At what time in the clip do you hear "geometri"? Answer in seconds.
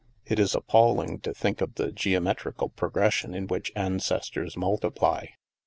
1.91-2.57